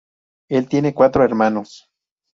[0.49, 1.91] Él tiene cuatro hermanos.